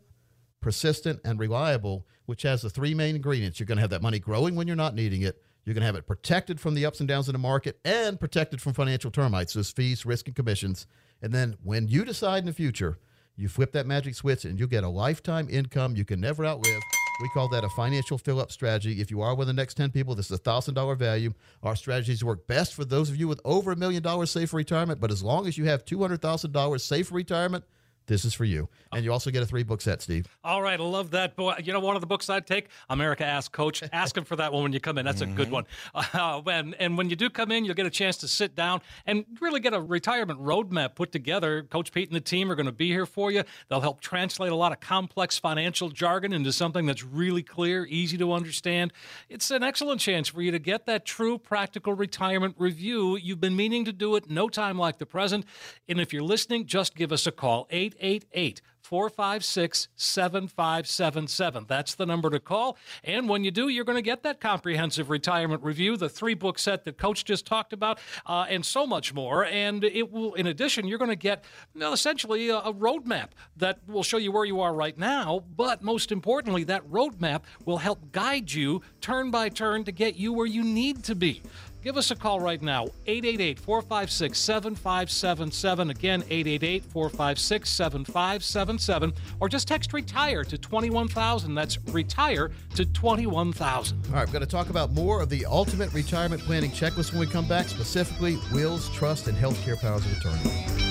[0.61, 3.59] persistent, and reliable, which has the three main ingredients.
[3.59, 5.41] You're going to have that money growing when you're not needing it.
[5.65, 8.19] You're going to have it protected from the ups and downs of the market and
[8.19, 10.87] protected from financial termites, those fees, risk, and commissions.
[11.21, 12.97] And then when you decide in the future,
[13.35, 16.81] you flip that magic switch and you'll get a lifetime income you can never outlive.
[17.21, 19.01] We call that a financial fill up strategy.
[19.01, 21.33] If you are one of the next 10 people, this is a $1,000 value.
[21.63, 24.57] Our strategies work best for those of you with over a million dollars saved for
[24.57, 25.01] retirement.
[25.01, 27.65] But as long as you have $200,000 saved for retirement,
[28.09, 28.67] this is for you.
[28.91, 30.27] And you also get a three book set, Steve.
[30.43, 31.35] All right, I love that.
[31.35, 33.83] Boy, you know, one of the books I'd take, America Ask Coach.
[33.93, 35.05] Ask him for that one when you come in.
[35.05, 35.65] That's a good one.
[35.93, 38.81] Uh, and, and when you do come in, you'll get a chance to sit down
[39.05, 41.63] and really get a retirement roadmap put together.
[41.63, 43.43] Coach Pete and the team are going to be here for you.
[43.69, 48.17] They'll help translate a lot of complex financial jargon into something that's really clear, easy
[48.17, 48.91] to understand.
[49.29, 53.17] It's an excellent chance for you to get that true practical retirement review.
[53.17, 55.45] You've been meaning to do it, no time like the present.
[55.87, 57.67] And if you're listening, just give us a call
[57.99, 61.65] 888 456 7577.
[61.67, 62.75] That's the number to call.
[63.03, 66.57] And when you do, you're going to get that comprehensive retirement review, the three book
[66.57, 69.45] set that Coach just talked about, uh, and so much more.
[69.45, 71.43] And it will, in addition, you're going to get
[71.75, 75.43] you know, essentially a, a roadmap that will show you where you are right now.
[75.55, 80.33] But most importantly, that roadmap will help guide you turn by turn to get you
[80.33, 81.43] where you need to be.
[81.81, 85.89] Give us a call right now, 888 456 7577.
[85.89, 89.13] Again, 888 456 7577.
[89.39, 91.55] Or just text retire to 21000.
[91.55, 94.05] That's retire to 21000.
[94.07, 97.21] All right, we're going to talk about more of the ultimate retirement planning checklist when
[97.21, 100.88] we come back, specifically wills, trust, and healthcare powers of attorney.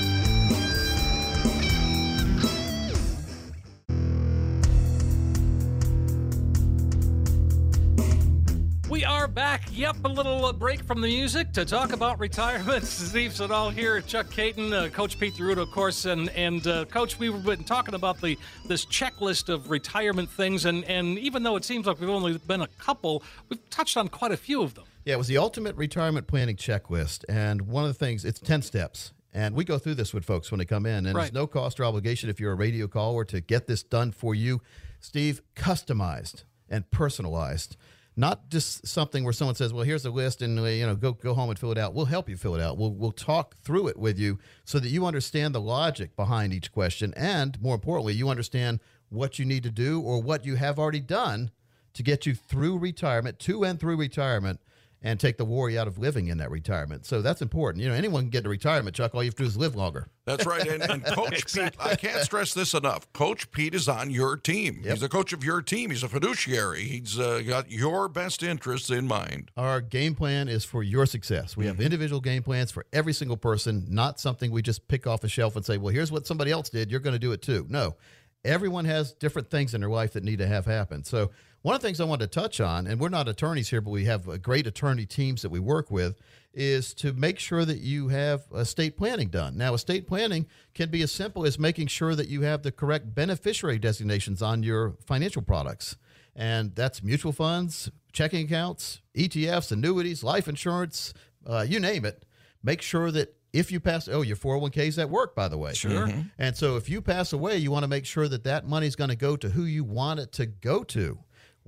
[9.38, 9.68] Back.
[9.70, 12.84] Yep, a little uh, break from the music to talk about retirement.
[12.88, 17.20] Steve Siddall here, Chuck Caton, uh, Coach Pete D'Arruda, of course, and and uh, Coach.
[17.20, 21.64] We've been talking about the this checklist of retirement things, and and even though it
[21.64, 24.86] seems like we've only been a couple, we've touched on quite a few of them.
[25.04, 27.24] Yeah, it was the ultimate retirement planning checklist.
[27.28, 29.12] And one of the things, it's 10 steps.
[29.32, 31.06] And we go through this with folks when they come in.
[31.06, 31.22] And Right.
[31.22, 34.34] there's no cost or obligation if you're a radio caller to get this done for
[34.34, 34.62] you.
[34.98, 37.76] Steve, customized and personalized.
[38.18, 41.12] Not just something where someone says, "Well, here's a list, and uh, you know, go
[41.12, 42.76] go home and fill it out." We'll help you fill it out.
[42.76, 46.72] We'll we'll talk through it with you so that you understand the logic behind each
[46.72, 50.80] question, and more importantly, you understand what you need to do or what you have
[50.80, 51.52] already done
[51.94, 54.58] to get you through retirement, to and through retirement,
[55.02, 57.06] and take the worry out of living in that retirement.
[57.06, 57.82] So that's important.
[57.82, 59.14] You know, anyone can get to retirement, Chuck.
[59.14, 60.08] All you have to do is live longer.
[60.24, 60.66] That's right.
[60.66, 63.10] And, and Coach Pete, I can't stress this enough.
[63.12, 64.82] Coach Pete is on your team.
[64.82, 65.90] He's a coach of your team.
[65.90, 66.82] He's a fiduciary.
[66.82, 69.52] He's uh, got your best interests in mind.
[69.56, 71.56] Our game plan is for your success.
[71.56, 75.22] We have individual game plans for every single person, not something we just pick off
[75.22, 76.90] a shelf and say, well, here's what somebody else did.
[76.90, 77.66] You're going to do it too.
[77.68, 77.96] No,
[78.44, 81.04] everyone has different things in their life that need to have happen.
[81.04, 81.30] So,
[81.62, 83.90] one of the things I wanted to touch on, and we're not attorneys here, but
[83.90, 86.16] we have uh, great attorney teams that we work with,
[86.54, 89.56] is to make sure that you have estate planning done.
[89.56, 93.14] Now, estate planning can be as simple as making sure that you have the correct
[93.14, 95.96] beneficiary designations on your financial products.
[96.34, 101.12] And that's mutual funds, checking accounts, ETFs, annuities, life insurance,
[101.46, 102.24] uh, you name it.
[102.62, 105.72] Make sure that if you pass, oh, your 401k is at work, by the way.
[105.74, 106.08] Sure.
[106.38, 108.94] And so if you pass away, you want to make sure that that money is
[108.94, 111.18] going to go to who you want it to go to.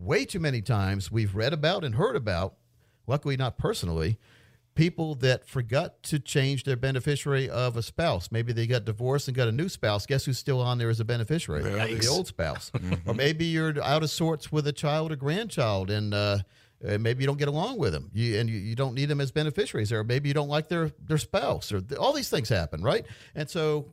[0.00, 2.54] Way too many times we've read about and heard about,
[3.06, 4.18] luckily not personally,
[4.74, 8.30] people that forgot to change their beneficiary of a spouse.
[8.32, 10.06] Maybe they got divorced and got a new spouse.
[10.06, 11.62] Guess who's still on there as a beneficiary?
[12.00, 12.72] The old spouse.
[13.06, 16.38] or maybe you're out of sorts with a child or grandchild and uh,
[16.82, 19.20] Uh, maybe you don't get along with them, you, and you, you don't need them
[19.20, 22.48] as beneficiaries, or maybe you don't like their their spouse, or th- all these things
[22.48, 23.04] happen, right?
[23.34, 23.92] And so,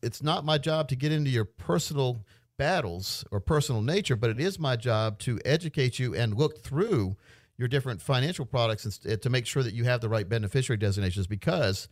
[0.00, 2.24] it's not my job to get into your personal
[2.60, 7.16] battles or personal nature, but it is my job to educate you and look through
[7.56, 10.76] your different financial products and, uh, to make sure that you have the right beneficiary
[10.76, 11.88] designations because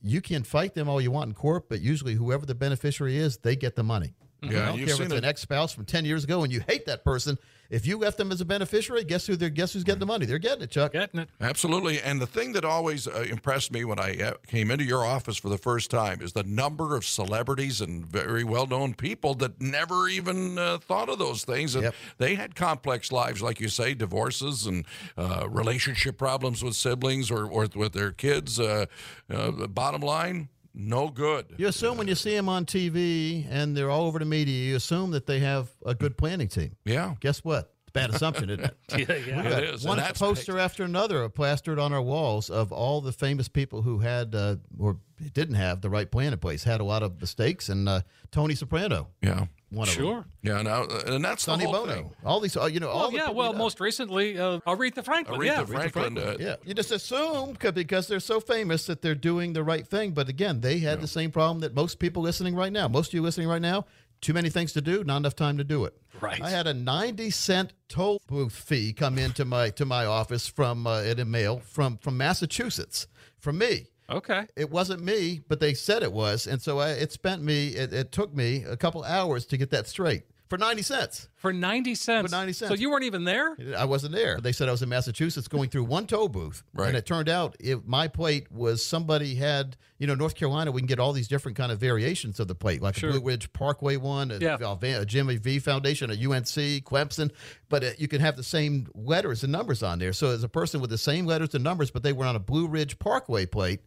[0.00, 3.38] you can fight them all you want in court, but usually whoever the beneficiary is,
[3.38, 4.14] they get the money.
[4.42, 5.18] Yeah, I don't you've care if seen it's it.
[5.18, 7.38] an ex-spouse from ten years ago and you hate that person.
[7.70, 9.34] If you left them as a beneficiary, guess who?
[9.34, 10.26] They're guess who's getting the money?
[10.26, 10.92] They're getting it, Chuck.
[10.92, 11.30] Getting it.
[11.40, 12.02] Absolutely.
[12.02, 15.38] And the thing that always uh, impressed me when I uh, came into your office
[15.38, 19.58] for the first time is the number of celebrities and very well known people that
[19.60, 21.74] never even uh, thought of those things.
[21.74, 21.94] And Yep.
[22.18, 24.84] they had complex lives, like you say, divorces and
[25.16, 28.60] uh, relationship problems with siblings or, or with their kids.
[28.60, 28.84] Uh,
[29.30, 31.54] uh, bottom line, no good.
[31.58, 34.76] You assume when you see them on TV and they're all over the media, you
[34.76, 36.76] assume that they have a good planning team.
[36.84, 37.14] Yeah.
[37.20, 37.72] Guess what?
[37.82, 38.76] It's a bad assumption, isn't it?
[39.08, 39.58] Yeah, yeah.
[39.58, 39.84] It is.
[39.84, 43.82] One and that's poster after another plastered on our walls of all the famous people
[43.82, 44.98] who had uh, or
[45.34, 48.54] didn't have the right plan in place, had a lot of mistakes, and uh, Tony
[48.54, 49.46] Soprano, Yeah.
[49.72, 50.04] One of them.
[50.04, 50.24] Sure.
[50.42, 50.62] Yeah.
[50.62, 52.10] Now, uh, and that's Sonny the whole Bono, thing.
[52.24, 53.22] all these, uh, you know, all Well, the yeah.
[53.22, 53.58] people Well, you know.
[53.58, 55.40] most recently, uh, Aretha Franklin.
[55.40, 55.64] Aretha yeah.
[55.64, 56.18] Franklin.
[56.18, 59.86] uh, yeah, you just assume 'cause- because they're so famous that they're doing the right
[59.86, 60.12] thing.
[60.12, 62.86] But again, they had the same problem that most people listening right now.
[62.88, 63.86] Most of you listening right now,
[64.20, 65.94] too many things to do, not enough time to do it.
[66.20, 66.40] Right.
[66.40, 70.86] I had a ninety cent toll booth fee come into my to my office from
[70.86, 73.08] uh, in a mail from from Massachusetts
[73.40, 73.88] from me.
[74.10, 74.46] Okay.
[74.56, 77.68] It wasn't me, but they said it was, and so I, it spent me.
[77.68, 81.28] It, it took me a couple hours to get that straight for ninety cents.
[81.36, 82.30] For 90 cents.
[82.30, 82.68] For 90 cents.
[82.68, 83.56] So you weren't even there?
[83.76, 84.38] I wasn't there.
[84.38, 86.88] They said I was in Massachusetts going through one toll booth, Right.
[86.88, 90.70] and it turned out it, my plate was somebody had you know North Carolina.
[90.70, 93.08] We can get all these different kind of variations of the plate, like Sure.
[93.08, 94.58] a Blue Ridge Parkway one, a, Yeah.
[94.60, 97.30] a a Jimmy V Foundation, a UNC, Clemson,
[97.70, 100.12] but uh you can have the same letters and numbers on there.
[100.12, 102.40] So as a person with the same letters and numbers, but they were on a
[102.40, 103.80] Blue Ridge Parkway plate.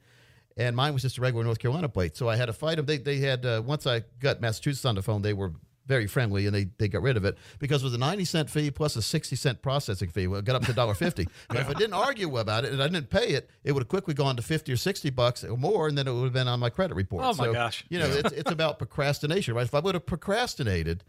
[0.57, 2.85] And mine was just a regular North Carolina plate, so I had to fight them.
[2.85, 5.51] They, they had uh, once I got Massachusetts on the phone, they were
[5.87, 8.71] very friendly and they, they got rid of it because with a 90 cent fee
[8.71, 10.27] plus a 60 cent processing fee.
[10.27, 11.27] Well, it got up to $1.50.
[11.47, 13.87] But if I didn't argue about it and I didn't pay it, it would have
[13.87, 16.47] quickly gone to 50 or 60 bucks or more and then it would have been
[16.47, 17.23] on my credit report.
[17.23, 17.85] Oh, my So, gosh.
[17.89, 19.65] You know, it's, it's about procrastination, right?
[19.65, 21.03] If I would have procrastinated,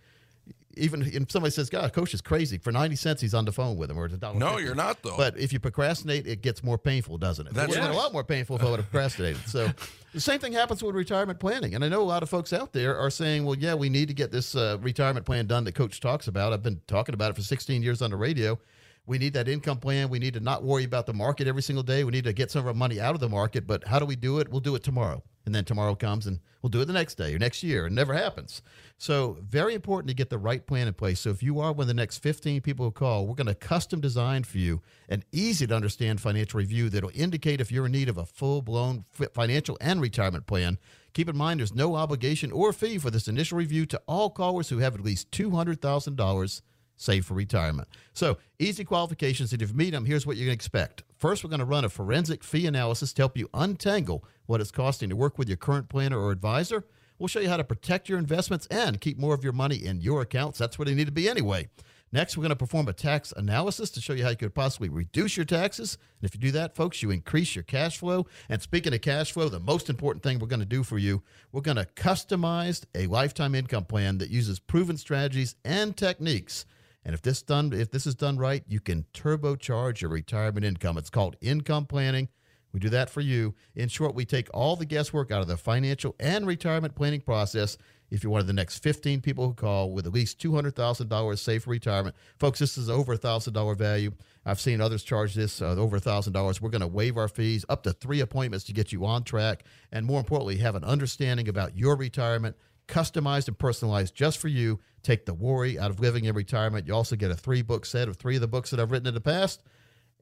[0.77, 2.59] even if somebody says, God, coach is crazy.
[2.59, 4.39] For 90 cents, he's on the phone with him or it's a dollar.
[4.39, 5.17] No, you're not, though.
[5.17, 7.55] But if you procrastinate, it gets more painful, doesn't it?
[7.55, 8.01] That's it would have been right.
[8.01, 9.41] a lot more painful if I would have procrastinated.
[9.49, 9.71] So
[10.13, 11.75] the same thing happens with retirement planning.
[11.75, 14.09] And I know a lot of folks out there are saying, well, yeah, we need
[14.09, 16.53] to get this uh, retirement plan done that coach talks about.
[16.53, 18.59] I've been talking about it for 16 years on the radio.
[19.07, 20.09] We need that income plan.
[20.09, 22.05] We need to not worry about the market every single day.
[22.05, 23.67] We need to get some of our money out of the market.
[23.67, 24.49] But how do we do it?
[24.51, 25.23] We'll do it tomorrow.
[25.47, 27.87] And then tomorrow comes and we'll do it the next day or next year.
[27.87, 28.63] It never happens.
[28.99, 31.21] So, very important to get the right plan in place.
[31.21, 33.55] So, if you are one of the next 15 people who call, we're going to
[33.55, 34.81] custom design for you
[35.11, 38.63] an easy to understand financial review that'll indicate if you're in need of a full
[38.63, 39.05] blown
[39.35, 40.79] financial and retirement plan.
[41.13, 44.71] Keep in mind, there's no obligation or fee for this initial review to all callers
[44.71, 46.63] who have at least $200,000
[46.97, 47.89] saved for retirement.
[48.15, 49.53] So, easy qualifications.
[49.53, 51.03] And if you meet them, here's what you can expect.
[51.19, 54.71] First, we're going to run a forensic fee analysis to help you untangle what it's
[54.71, 56.87] costing to work with your current planner or advisor.
[57.19, 60.01] We'll show you how to protect your investments and keep more of your money in
[60.01, 60.59] your accounts.
[60.59, 61.69] That's where they need to be anyway.
[62.13, 64.89] Next, we're going to perform a tax analysis to show you how you could possibly
[64.89, 65.99] reduce your taxes.
[66.21, 68.27] And if you do that, folks, you increase your cash flow.
[68.49, 71.23] And speaking of cash flow, the most important thing we're going to do for you,
[71.51, 76.65] we're going to customize a lifetime income plan that uses proven strategies and techniques.
[77.05, 80.99] And if this done, if this is done right, you can turbocharge your retirement income.
[80.99, 82.29] It's called income planning.
[82.73, 83.55] We do that for you.
[83.75, 87.79] In short, we take all the guesswork out of the financial and retirement planning process.
[88.11, 91.65] If you're one of the next 15 people who call with at least $200,000 saved
[91.65, 94.13] for retirement, folks, this is over a $1,000 value.
[94.45, 96.61] I've seen others charge this uh, over $1,000.
[96.61, 99.65] We're going to waive our fees up to three appointments to get you on track.
[99.91, 104.79] And more importantly, have an understanding about your retirement, customized and personalized just for you.
[105.03, 106.87] Take the worry out of living in retirement.
[106.87, 109.09] You also get a three book set of three of the books that I've written
[109.09, 109.63] in the past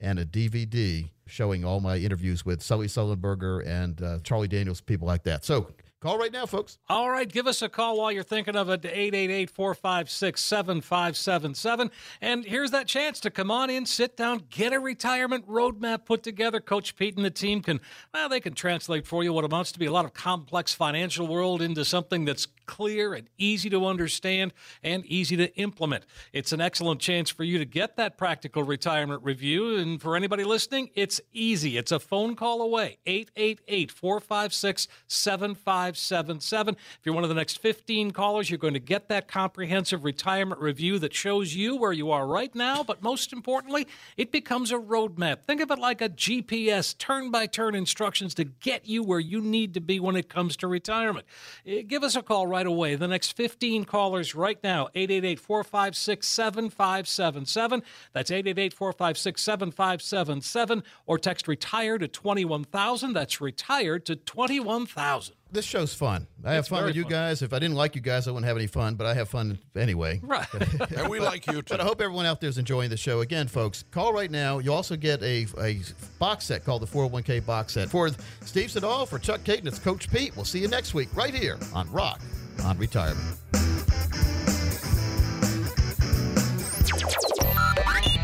[0.00, 5.06] and a DVD showing all my interviews with Sully Sullenberger and uh, Charlie Daniels, people
[5.06, 5.44] like that.
[5.44, 5.68] So
[6.04, 6.76] call right now, folks.
[6.86, 11.90] All right, give us a call while you're thinking of it to 888 456 7577.
[12.20, 16.22] And here's that chance to come on in, sit down, get a retirement roadmap put
[16.22, 16.60] together.
[16.60, 17.80] Coach Pete and the team can,
[18.12, 21.26] well, they can translate for you what amounts to be a lot of complex financial
[21.26, 26.04] world into something that's clear and easy to understand and easy to implement.
[26.34, 29.76] It's an excellent chance for you to get that practical retirement review.
[29.76, 31.78] And for anybody listening, it's easy.
[31.78, 35.93] It's a phone call away 888 456 7577.
[35.96, 36.74] 577.
[36.74, 40.60] If you're one of the next 15 callers, you're going to get that comprehensive retirement
[40.60, 42.82] review that shows you where you are right now.
[42.82, 43.86] But most importantly,
[44.16, 45.42] it becomes a roadmap.
[45.46, 49.40] Think of it like a GPS, turn by turn instructions to get you where you
[49.40, 51.26] need to be when it comes to retirement.
[51.66, 52.94] Eh, give us a call right away.
[52.94, 57.82] The next 15 callers right now, 888 456 7577.
[58.12, 60.82] That's 888 456 7577.
[61.06, 63.12] Or text retire to 21000.
[63.12, 66.26] That's retired to 21000 this show's fun.
[66.44, 67.12] I have fun with you fun.
[67.12, 67.42] guys.
[67.42, 69.58] If I didn't like you guys, I wouldn't have any fun, but I have fun
[69.76, 70.20] anyway.
[70.34, 70.46] Right.
[70.96, 71.74] and we like you too.
[71.74, 73.20] But I hope everyone out there is enjoying the show.
[73.20, 74.58] Again, folks, call right now.
[74.58, 75.78] You also get a, a
[76.18, 77.88] box set called the 401k box set.
[77.88, 80.34] For Steve Siddall, for Chuck Caton, it's Coach Pete.
[80.34, 82.20] We'll see you next week right here on Rock
[82.64, 83.36] on Retirement.